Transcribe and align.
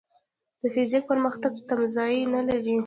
د 0.61 0.63
فزیک 0.73 1.03
پرمختګ 1.11 1.51
تمځای 1.69 2.17
نه 2.33 2.41
لري. 2.47 2.77